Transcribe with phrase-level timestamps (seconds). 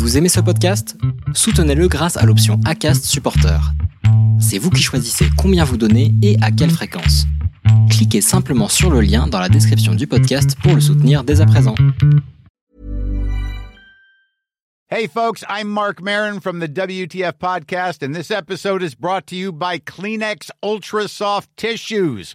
[0.00, 0.96] Vous aimez ce podcast?
[1.34, 3.60] Soutenez-le grâce à l'option ACAST Supporter.
[4.40, 7.26] C'est vous qui choisissez combien vous donnez et à quelle fréquence.
[7.90, 11.46] Cliquez simplement sur le lien dans la description du podcast pour le soutenir dès à
[11.46, 11.74] présent.
[14.88, 19.36] Hey folks, I'm Mark Marin from the WTF podcast and this episode is brought to
[19.36, 22.34] you by Kleenex Ultra Soft Tissues.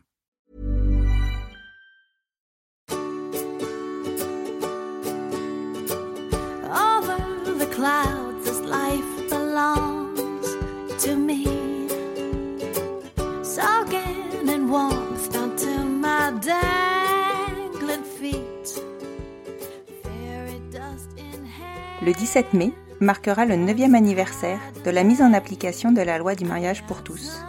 [22.03, 26.35] Le 17 mai marquera le 9e anniversaire de la mise en application de la loi
[26.35, 27.41] du mariage pour tous,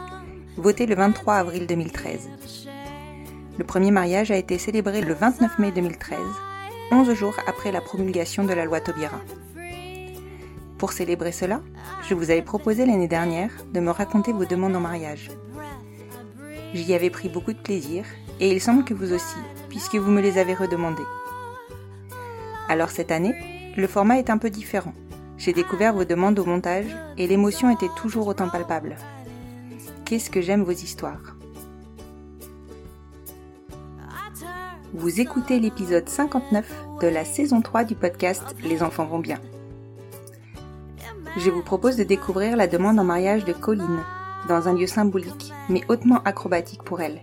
[0.57, 2.31] votée le 23 avril 2013.
[3.59, 6.19] Le premier mariage a été célébré le 29 mai 2013,
[6.91, 9.21] 11 jours après la promulgation de la loi Taubira.
[10.83, 11.61] Pour célébrer cela,
[12.03, 15.31] je vous avais proposé l'année dernière de me raconter vos demandes en mariage.
[16.75, 18.05] J'y avais pris beaucoup de plaisir
[18.41, 19.37] et il semble que vous aussi,
[19.69, 21.07] puisque vous me les avez redemandées.
[22.69, 24.93] Alors cette année, le format est un peu différent.
[25.39, 28.97] J'ai découvert vos demandes au montage et l'émotion était toujours autant palpable.
[30.05, 31.37] Qu'est-ce que j'aime vos histoires?
[34.93, 36.69] Vous écoutez l'épisode 59
[37.01, 39.39] de la saison 3 du podcast Les enfants vont bien
[41.37, 44.03] je vous propose de découvrir la demande en mariage de Colline,
[44.49, 47.23] dans un lieu symbolique, mais hautement acrobatique pour elle.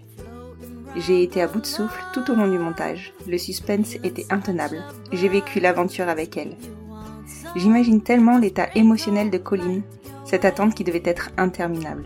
[0.96, 4.84] J'ai été à bout de souffle tout au long du montage, le suspense était intenable,
[5.12, 6.56] j'ai vécu l'aventure avec elle.
[7.56, 9.84] J'imagine tellement l'état émotionnel de Colline,
[10.26, 12.06] cette attente qui devait être interminable.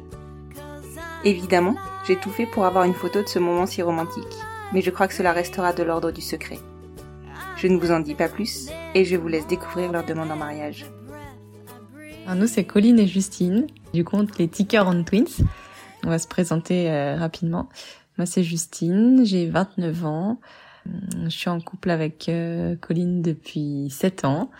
[1.24, 1.76] Évidemment,
[2.06, 4.36] j'ai tout fait pour avoir une photo de ce moment si romantique,
[4.74, 6.60] mais je crois que cela restera de l'ordre du secret.
[7.56, 10.36] Je ne vous en dis pas plus, et je vous laisse découvrir leur demande en
[10.36, 10.86] mariage.
[12.26, 15.46] Alors nous, c'est Colline et Justine, du compte les Ticker on Twins.
[16.06, 17.68] On va se présenter euh, rapidement.
[18.18, 20.40] Moi, c'est Justine, j'ai 29 ans.
[21.26, 24.52] Je suis en couple avec euh, Colline depuis 7 ans.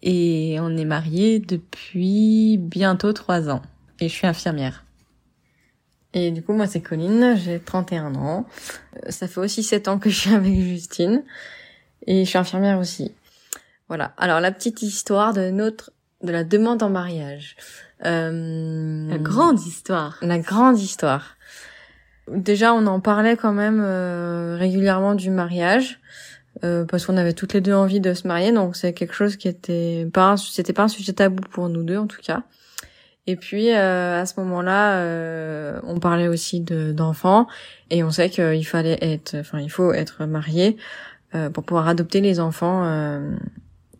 [0.00, 3.60] Et on est mariés depuis bientôt 3 ans.
[4.00, 4.84] Et je suis infirmière.
[6.14, 8.46] Et du coup, moi, c'est Colline, j'ai 31 ans.
[8.96, 11.22] Euh, ça fait aussi 7 ans que je suis avec Justine.
[12.06, 13.12] Et je suis infirmière aussi.
[13.88, 14.14] Voilà.
[14.16, 15.90] Alors, la petite histoire de notre
[16.22, 17.56] de la demande en mariage.
[18.04, 20.18] Euh, la grande histoire.
[20.22, 21.36] La grande histoire.
[22.28, 26.00] Déjà, on en parlait quand même euh, régulièrement du mariage.
[26.62, 29.36] Euh, parce qu'on avait toutes les deux envie de se marier, donc c'est quelque chose
[29.36, 32.44] qui était pas, c'était pas un sujet tabou pour nous deux en tout cas.
[33.26, 37.46] Et puis euh, à ce moment-là, euh, on parlait aussi de, d'enfants
[37.90, 40.76] et on sait qu'il fallait être, enfin il faut être marié
[41.34, 42.84] euh, pour pouvoir adopter les enfants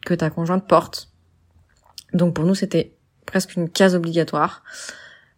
[0.05, 1.11] que ta conjointe porte.
[2.15, 2.93] Donc pour nous, c'était
[3.27, 4.63] presque une case obligatoire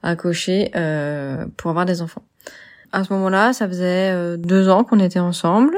[0.03, 2.23] à cocher euh, pour avoir des enfants.
[2.93, 5.77] À ce moment-là, ça faisait euh, deux ans qu'on était ensemble.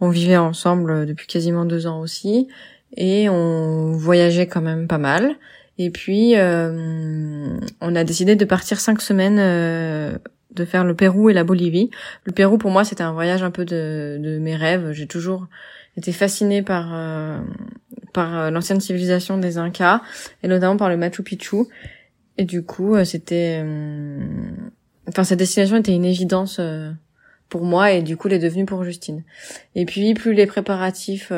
[0.00, 2.48] On vivait ensemble depuis quasiment deux ans aussi.
[2.96, 5.36] Et on voyageait quand même pas mal.
[5.78, 11.34] Et puis, euh, on a décidé de partir cinq semaines, de faire le Pérou et
[11.34, 11.90] la Bolivie.
[12.24, 14.92] Le Pérou, pour moi, c'était un voyage un peu de, de mes rêves.
[14.92, 15.48] J'ai toujours
[15.98, 16.94] été fascinée par
[18.16, 20.00] par euh, l'ancienne civilisation des Incas
[20.42, 21.66] et notamment par le Machu Picchu.
[22.38, 24.26] Et du coup, euh, c'était, euh,
[25.06, 26.58] enfin, cette destination était une évidence
[27.50, 29.22] pour moi et du coup, elle est devenue pour Justine.
[29.74, 31.30] Et puis, plus les préparatifs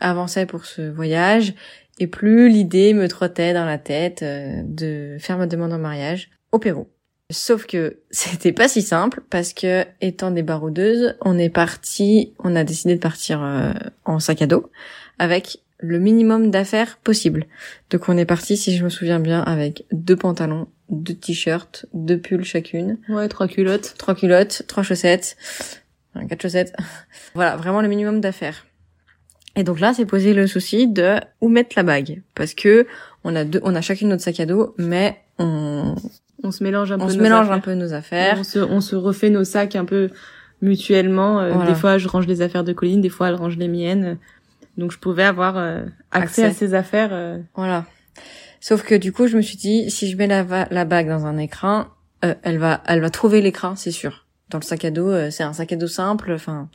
[0.00, 1.54] avançaient pour ce voyage,
[1.98, 6.58] et plus l'idée me trottait dans la tête de faire ma demande en mariage au
[6.58, 6.88] Pérou.
[7.30, 12.56] Sauf que c'était pas si simple parce que étant des baroudeuses, on est parti, on
[12.56, 13.40] a décidé de partir
[14.04, 14.70] en sac à dos
[15.18, 17.44] avec le minimum d'affaires possible.
[17.90, 22.18] Donc on est parti, si je me souviens bien, avec deux pantalons, deux t-shirts, deux
[22.18, 22.98] pulls chacune.
[23.08, 23.94] Ouais, trois culottes.
[23.98, 25.36] Trois culottes, trois chaussettes,
[26.28, 26.74] quatre chaussettes.
[27.34, 28.66] voilà, vraiment le minimum d'affaires.
[29.58, 32.86] Et donc là, c'est posé le souci de où mettre la bague, parce que
[33.24, 35.94] on a deux, on a chacune notre sac à dos, mais on
[36.42, 37.12] on se mélange un on peu.
[37.12, 37.56] se nos mélange affaires.
[37.56, 38.36] un peu nos affaires.
[38.38, 40.10] On se, on se refait nos sacs un peu
[40.60, 41.40] mutuellement.
[41.40, 41.70] Euh, Voilà.
[41.70, 44.18] Des fois, je range les affaires de Colline, des fois, elle range les miennes.
[44.76, 46.44] Donc, je pouvais avoir euh, accès, Accès.
[46.44, 47.10] à ces affaires.
[47.12, 47.84] euh, Voilà.
[48.60, 51.26] Sauf que du coup, je me suis dit, si je mets la, la bague dans
[51.26, 51.86] un écran,
[52.24, 54.26] euh, elle va, elle va trouver l'écran, c'est sûr.
[54.50, 56.32] Dans le sac à dos, euh, c'est un sac à dos simple.
[56.32, 56.68] Enfin,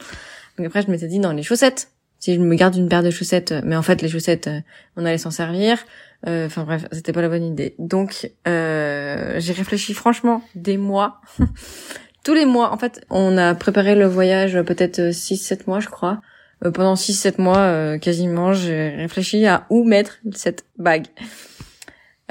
[0.58, 1.90] donc après, je m'étais dit dans les chaussettes.
[2.20, 4.60] Si je me garde une paire de chaussettes, euh, mais en fait, les chaussettes, euh,
[4.96, 5.80] on allait s'en servir.
[6.28, 7.74] Euh, Enfin bref, c'était pas la bonne idée.
[7.80, 11.20] Donc, euh, j'ai réfléchi franchement des mois.
[12.24, 16.22] Tous les mois, en fait, on a préparé le voyage peut-être 6-7 mois, je crois.
[16.64, 21.08] Euh, pendant 6-7 mois, euh, quasiment, j'ai réfléchi à où mettre cette bague.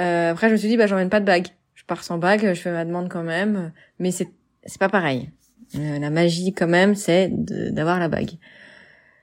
[0.00, 1.48] Euh, après, je me suis dit, bah, j'emmène pas de bague.
[1.74, 4.28] Je pars sans bague, je fais ma demande quand même, mais c'est
[4.64, 5.30] c'est pas pareil.
[5.76, 8.32] Euh, la magie, quand même, c'est d'avoir la bague.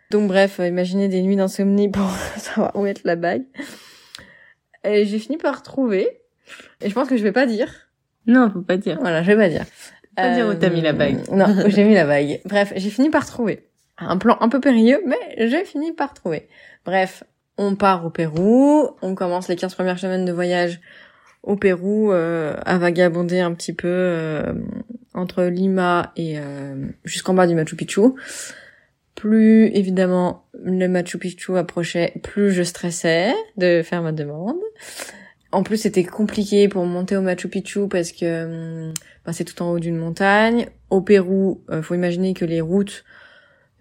[0.10, 3.44] Donc bref, imaginez des nuits d'insomnie pour savoir où mettre la bague.
[4.84, 6.08] Et j'ai fini par trouver.
[6.82, 7.90] Et je pense que je vais pas dire.
[8.26, 8.98] Non, faut pas dire.
[9.00, 9.66] Voilà, je vais pas dire.
[10.16, 11.30] Pas dire où t'as mis la bague.
[11.32, 12.42] Non, où j'ai mis la bague.
[12.46, 13.67] Bref, j'ai fini par trouver.
[13.98, 16.48] Un plan un peu périlleux, mais j'ai fini par trouver.
[16.86, 17.24] Bref,
[17.58, 20.80] on part au Pérou, on commence les 15 premières semaines de voyage
[21.44, 24.54] au Pérou euh, à vagabonder un petit peu euh,
[25.14, 28.02] entre Lima et euh, jusqu'en bas du Machu Picchu.
[29.16, 34.60] Plus évidemment le Machu Picchu approchait, plus je stressais de faire ma demande.
[35.52, 38.92] En plus, c'était compliqué pour monter au Machu Picchu parce que
[39.26, 40.68] bah, c'est tout en haut d'une montagne.
[40.90, 43.06] Au Pérou, euh, faut imaginer que les routes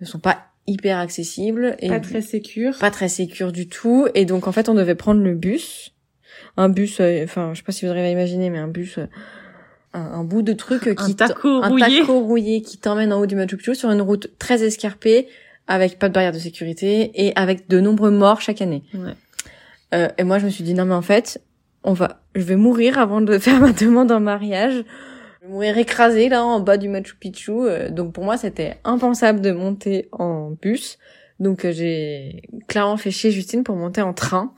[0.01, 2.77] ne sont pas hyper accessibles et Pas très sécure.
[2.79, 4.09] pas très sécures du tout.
[4.15, 5.95] Et donc, en fait, on devait prendre le bus.
[6.57, 8.99] Un bus, euh, enfin, je sais pas si vous arrivez à imaginer, mais un bus,
[8.99, 9.07] euh,
[9.95, 12.01] un, un bout de truc qui Un taco un rouillé.
[12.01, 15.29] taco rouillé qui t'emmène en haut du Machu Picchu sur une route très escarpée,
[15.69, 18.83] avec pas de barrière de sécurité et avec de nombreux morts chaque année.
[18.95, 19.13] Ouais.
[19.95, 21.41] Euh, et moi, je me suis dit non mais en fait,
[21.85, 24.85] on va, je vais mourir avant de faire ma demande en mariage.
[25.49, 27.53] Mourir écrasée là en bas du Machu Picchu.
[27.53, 30.99] Euh, donc pour moi, c'était impensable de monter en bus.
[31.41, 34.55] Donc euh, j'ai clairement fait chier Justine pour monter en train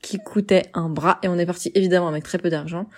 [0.00, 2.88] qui coûtait un bras et on est parti évidemment avec très peu d'argent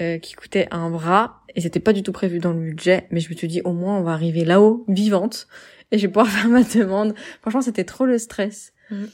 [0.00, 3.18] euh, qui coûtait un bras et c'était pas du tout prévu dans le budget mais
[3.18, 5.48] je me suis dit au moins on va arriver là-haut vivante
[5.90, 9.08] et je vais pouvoir faire ma demande franchement c'était trop le stress Mhm.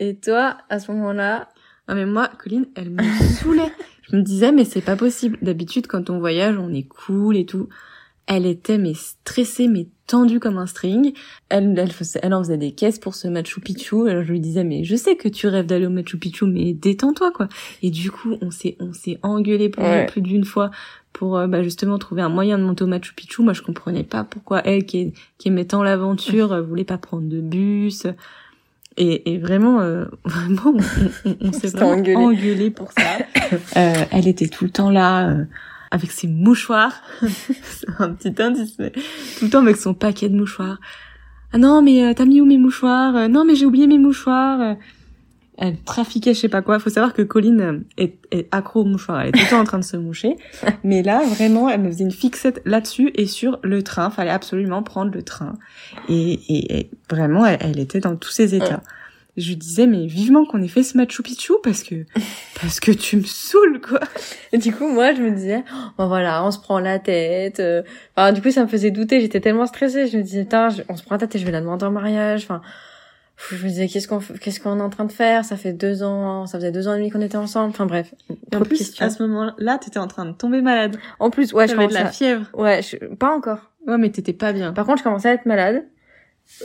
[0.00, 1.48] et toi à ce moment-là?
[1.88, 3.02] Ah mais moi, Colline, elle me
[3.40, 3.70] saoulait.
[4.10, 5.38] Je me disais, mais c'est pas possible.
[5.42, 7.68] D'habitude, quand on voyage, on est cool et tout.
[8.28, 11.12] Elle était, mais stressée, mais tendue comme un string.
[11.48, 14.08] Elle, elle, faisait, elle en faisait des caisses pour ce Machu Picchu.
[14.08, 16.72] Alors je lui disais, mais je sais que tu rêves d'aller au Machu Picchu, mais
[16.72, 17.48] détends-toi, quoi.
[17.82, 20.06] Et du coup, on s'est, on s'est engueulé plus, Ouais.
[20.06, 20.70] plus d'une fois
[21.12, 23.42] pour euh, bah, justement trouver un moyen de monter au Machu Picchu.
[23.42, 27.28] Moi, je comprenais pas pourquoi elle, qui, qui aimait tant l'aventure, euh, voulait pas prendre
[27.28, 28.06] de bus.
[28.98, 32.16] Et, et vraiment, euh, vraiment, on, on- on s'est vraiment engueulé.
[32.16, 32.70] engueulé.
[32.70, 33.02] pour ça.
[33.76, 35.44] Euh, elle était tout le temps là, euh,
[35.92, 36.94] avec ses mouchoirs.
[37.22, 40.80] C'est un petit indice, mais tout le temps avec son paquet de mouchoirs.
[41.52, 43.14] Ah non, mais euh, t'as mis où mes mouchoirs?
[43.14, 44.76] Euh, Non, mais j'ai oublié mes mouchoirs.
[45.58, 46.78] Elle trafiquait je sais pas quoi.
[46.78, 49.22] Faut savoir que Colline euh, est, est accro aux mouchoirs.
[49.22, 50.36] Elle est tout le temps en train de se moucher.
[50.84, 54.10] Mais là, vraiment, elle me faisait une fixette là-dessus et sur le train.
[54.10, 55.54] Fallait absolument prendre le train.
[56.08, 58.82] Et, et, et vraiment, elle, elle était dans tous ses états.
[59.36, 62.06] Je lui disais, mais vivement qu'on ait fait ce Machu Picchu parce que,
[62.60, 64.00] parce que tu me saoules, quoi.
[64.52, 67.60] et du coup moi je me disais oh, bah voilà on se prend la tête
[67.60, 67.82] euh.
[68.16, 70.96] enfin du coup ça me faisait douter j'étais tellement stressée je me disais putain on
[70.96, 72.62] se prend la tête et je vais la demander en mariage enfin
[73.50, 75.44] je me disais qu'est-ce qu'on qu'est-ce qu'on est en train de faire?
[75.44, 78.14] Ça fait deux ans ça faisait deux ans et demi qu'on était ensemble enfin bref
[78.52, 80.96] Et en plus, à ce moment-là, t'étais en train de tomber malade.
[81.18, 82.46] en plus ouais je T'avais de la à- fièvre.
[82.54, 82.96] ouais je...
[83.14, 84.72] pas encore Ouais, mais t'étais pas bien.
[84.72, 85.84] Par contre, je commençais à être malade.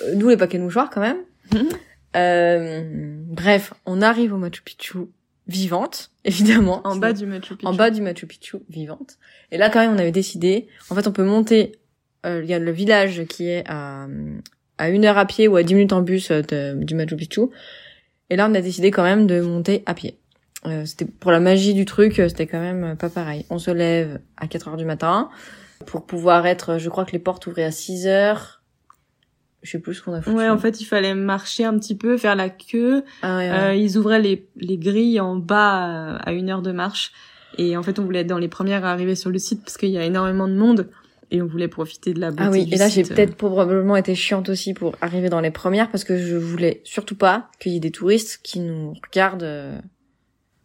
[0.04, 1.18] Euh, D'où les paquets de mouchoirs quand même.
[2.16, 2.82] Euh,
[3.28, 4.98] bref, on arrive au Machu Picchu
[5.48, 6.82] vivante, évidemment.
[6.84, 7.66] En bas du Machu Picchu.
[7.66, 9.18] En bas du Machu Picchu vivante.
[9.52, 10.68] Et là, quand même, on avait décidé.
[10.90, 11.80] En fait, on peut monter.
[12.26, 14.08] euh, Il y a le village qui est à
[14.82, 17.16] à une heure à pied ou à dix minutes en bus euh, de- du Machu
[17.16, 17.42] Picchu.
[18.30, 20.18] Et là, on a décidé quand même de monter à pied.
[20.66, 23.46] Euh, c'était pour la magie du truc, euh, c'était quand même euh, pas pareil.
[23.50, 25.30] On se lève à 4 heures du matin
[25.86, 26.78] pour pouvoir être.
[26.78, 28.62] Je crois que les portes ouvraient à 6 heures.
[29.64, 30.36] Je sais plus ce qu'on a foutu.
[30.38, 33.04] Ouais, en fait, il fallait marcher un petit peu, faire la queue.
[33.22, 33.58] Ah ouais, ouais.
[33.58, 37.12] Euh, ils ouvraient les, les grilles en bas à une heure de marche.
[37.58, 39.78] Et en fait, on voulait être dans les premières à arriver sur le site parce
[39.78, 40.90] qu'il y a énormément de monde.
[41.34, 43.14] Et on voulait profiter de la beauté Ah oui, du et là j'ai site.
[43.16, 47.16] peut-être probablement été chiante aussi pour arriver dans les premières parce que je voulais surtout
[47.16, 49.44] pas qu'il y ait des touristes qui nous regardent.
[49.44, 49.78] euh.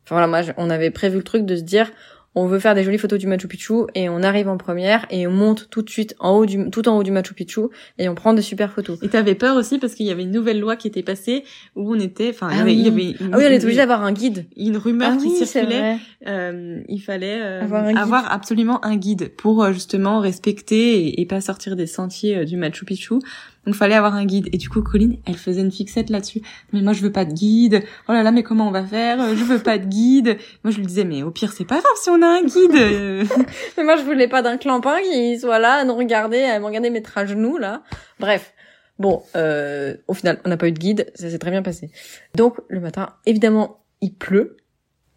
[0.04, 1.90] Enfin voilà, moi on avait prévu le truc de se dire
[2.38, 5.26] on veut faire des jolies photos du Machu Picchu et on arrive en première et
[5.26, 7.62] on monte tout de suite en haut du tout en haut du Machu Picchu
[7.98, 8.98] et on prend des super photos.
[9.02, 11.94] Et t'avais peur aussi parce qu'il y avait une nouvelle loi qui était passée où
[11.94, 13.16] on était, enfin, il y Ah avait, il y oui.
[13.16, 14.44] avait une, Ah oui, on une- obligé d'avoir un guide.
[14.56, 15.96] une rumeur ah qui oui, circulait.
[16.26, 21.26] Euh, il fallait euh, Avoir avoir, absolument un guide pour euh, justement respecter et, et
[21.26, 23.14] pas sortir des sentiers euh, du Machu Picchu.
[23.66, 24.48] Donc fallait avoir un guide.
[24.52, 26.40] Et du coup, Colline, elle faisait une fixette là-dessus.
[26.72, 27.82] Mais moi, je veux pas de guide.
[28.08, 29.18] Oh là là, mais comment on va faire?
[29.34, 30.38] Je veux pas de guide.
[30.62, 33.28] Moi, je lui disais, mais au pire, c'est pas grave si on a un guide.
[33.76, 36.64] mais moi, je voulais pas d'un clampin qui soit là à nous regarder, à me
[36.64, 37.82] regarder mettre à genoux là.
[38.20, 38.52] Bref.
[38.98, 41.90] Bon, euh, au final, on n'a pas eu de guide, ça s'est très bien passé.
[42.34, 44.56] Donc, le matin, évidemment, il pleut,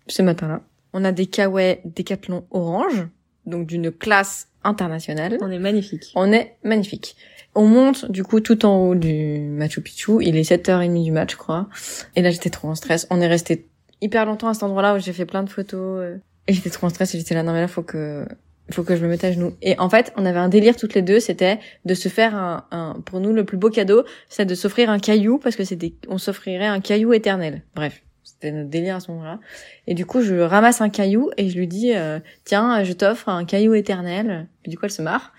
[0.07, 0.61] ce matin-là.
[0.91, 3.07] On a des kawaii décathlon orange,
[3.45, 5.37] donc d'une classe internationale.
[5.41, 6.11] On est magnifique.
[6.15, 7.15] On est magnifique.
[7.55, 10.17] On monte du coup tout en haut du Machu Picchu.
[10.21, 11.67] Il est 7h30 du match, je crois.
[12.15, 13.07] Et là, j'étais trop en stress.
[13.09, 13.67] On est resté
[14.01, 15.99] hyper longtemps à cet endroit-là où j'ai fait plein de photos.
[16.01, 18.25] euh, Et j'étais trop en stress et j'étais là, non mais là, faut que
[18.71, 19.53] faut que je me mette à genoux.
[19.63, 22.65] Et en fait, on avait un délire toutes les deux, c'était de se faire un,
[22.69, 25.93] un pour nous le plus beau cadeau, c'est de s'offrir un caillou parce que c'était
[26.07, 27.63] on s'offrirait un caillou éternel.
[27.73, 29.39] Bref, c'était notre délire à ce moment-là.
[29.87, 33.27] Et du coup, je ramasse un caillou et je lui dis euh, tiens, je t'offre
[33.29, 34.47] un caillou éternel.
[34.65, 35.33] Et du coup, elle se marre.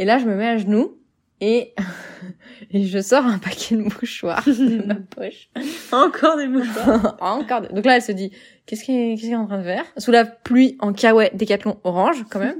[0.00, 0.98] Et là, je me mets à genoux
[1.44, 1.74] et
[2.70, 5.50] et je sors un paquet de mouchoirs de ma poche.
[5.92, 7.16] Encore des mouchoirs.
[7.20, 7.60] Encore.
[7.62, 8.30] des- Donc là, elle se dit,
[8.64, 9.84] qu'est-ce qu'elle qu'est-ce qu'elle est en train de faire?
[9.98, 12.56] Sous la pluie en kawaii décathlon orange, quand même.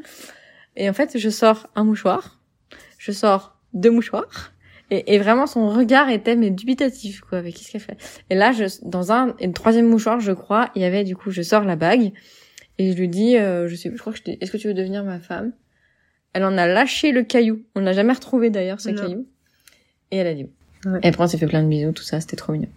[0.76, 2.40] Et en fait, je sors un mouchoir,
[2.98, 4.52] je sors deux mouchoirs,
[4.90, 7.38] et, et vraiment son regard était mais dubitatif, quoi.
[7.38, 7.96] Avec qu'est-ce qu'elle fait
[8.30, 11.14] Et là, je, dans un et le troisième mouchoir, je crois, il y avait du
[11.16, 12.12] coup, je sors la bague
[12.78, 14.66] et je lui dis, euh, je sais, je crois que je dis, est-ce que tu
[14.66, 15.52] veux devenir ma femme?
[16.32, 17.62] Elle en a lâché le caillou.
[17.74, 19.02] On l'a jamais retrouvé d'ailleurs ce Non.
[19.02, 19.26] caillou.
[20.10, 20.46] Et elle a dit.
[20.86, 20.98] oui.
[21.02, 22.68] Et après, on s'est fait plein de bisous, tout ça, c'était trop mignon.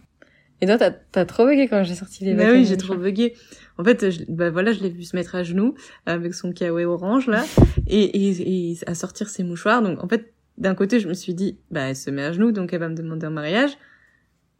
[0.61, 3.33] Et toi, t'as, t'as trop bugué quand j'ai sorti les Bah oui, j'ai trop bugué.
[3.77, 6.85] En fait, je, bah voilà, je l'ai vu se mettre à genoux avec son kawaii
[6.85, 7.43] orange là,
[7.87, 9.81] et, et, et à sortir ses mouchoirs.
[9.81, 12.53] Donc en fait, d'un côté, je me suis dit, bah elle se met à genoux,
[12.53, 13.71] donc elle va me demander en mariage.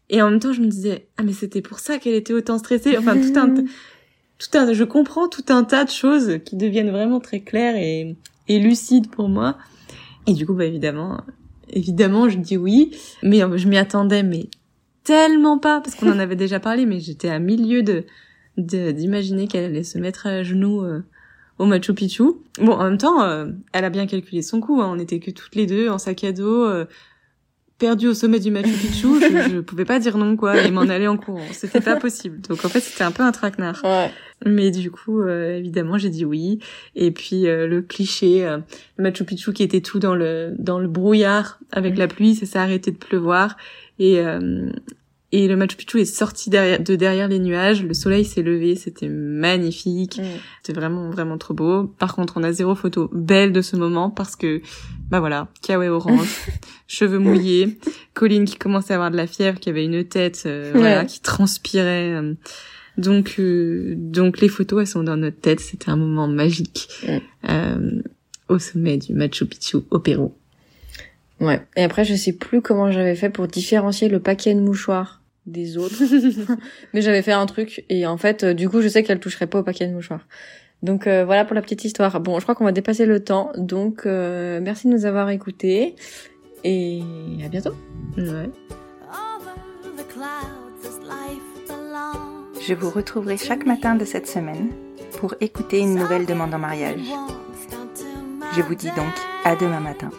[0.10, 2.58] Et en même temps, je me disais, ah mais c'était pour ça qu'elle était autant
[2.58, 2.98] stressée.
[2.98, 3.54] Enfin, tout un,
[4.38, 8.18] tout un, je comprends tout un tas de choses qui deviennent vraiment très claires et,
[8.48, 9.58] et lucides pour moi.
[10.28, 11.22] Et du coup, bah évidemment,
[11.70, 14.48] évidemment, je dis oui, mais euh, je m'y attendais, mais
[15.04, 18.04] tellement pas parce qu'on en avait déjà parlé, mais j'étais à milieu de
[18.58, 21.02] d'imaginer qu'elle allait se mettre à genoux euh,
[21.60, 22.24] au Machu Picchu.
[22.58, 24.82] Bon, en même temps, euh, elle a bien calculé son coup.
[24.82, 24.90] Hein.
[24.96, 26.66] On était que toutes les deux en sac à dos,
[27.78, 29.08] perdues au sommet du Machu Picchu.
[29.22, 31.42] je, je pouvais pas dire non, quoi, et m'en aller en courant.
[31.52, 32.42] C'était pas possible.
[32.42, 33.82] Donc en fait, c'était un peu un traquenard.
[33.84, 34.12] Ouais.
[34.46, 36.60] Mais du coup, euh, évidemment, j'ai dit oui.
[36.96, 38.60] Et puis euh, le cliché, euh,
[38.98, 42.46] le Machu Picchu qui était tout dans le dans le brouillard avec la pluie, ça
[42.46, 43.56] s'est arrêté de pleuvoir
[44.00, 44.70] et euh,
[45.38, 47.84] et le Machu Picchu est sorti derrière, de derrière les nuages.
[47.84, 50.18] Le soleil s'est levé, c'était magnifique.
[50.18, 50.24] Mm.
[50.64, 51.84] C'était vraiment vraiment trop beau.
[51.84, 54.62] Par contre, on a zéro photo belle de ce moment parce que
[55.10, 56.28] bah voilà, kawaii orange,
[56.88, 57.78] cheveux mouillés,
[58.14, 61.22] Colline qui commençait à avoir de la fièvre, qui avait une tête euh, voilà qui
[61.22, 62.12] transpirait.
[62.14, 62.34] euh,
[62.98, 65.60] donc, euh, donc les photos, elles sont dans notre tête.
[65.60, 67.18] C'était un moment magique Mm.
[67.50, 68.02] euh,
[68.48, 70.34] au sommet du Machu Picchu au Pérou.
[71.42, 71.62] Ouais.
[71.76, 75.78] Et après, je sais plus comment j'avais fait pour différencier le paquet de mouchoirs des
[75.78, 75.96] autres.
[76.94, 79.48] Mais j'avais fait un truc et en fait, euh, du coup, je sais qu'elle toucherait
[79.48, 80.28] pas au paquet de mouchoirs.
[80.84, 82.20] Donc euh, voilà pour la petite histoire.
[82.20, 83.52] Bon, je crois qu'on va dépasser le temps.
[83.58, 85.96] Donc euh, merci de nous avoir écoutés
[86.64, 87.02] et
[87.44, 87.74] à bientôt.
[92.68, 94.70] Je vous retrouverai chaque matin de cette semaine
[95.20, 97.02] pour écouter une nouvelle demande en mariage.
[98.56, 100.10] Je vous dis donc à demain matin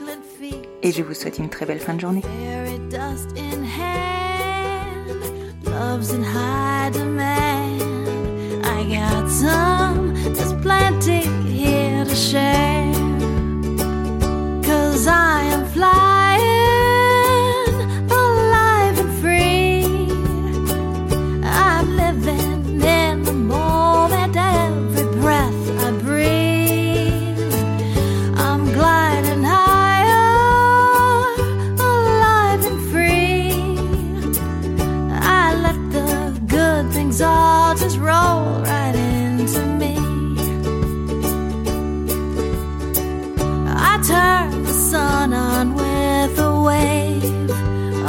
[0.82, 2.22] et je vous souhaite une très belle fin de journée.
[5.78, 7.35] Love's in high demand.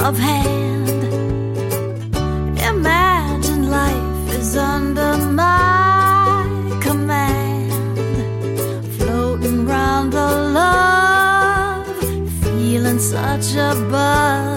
[0.07, 1.03] Of hand.
[2.71, 6.45] Imagine life is under my
[6.81, 7.73] command
[8.97, 11.87] floating round the love,
[12.41, 14.56] feeling such a buzz.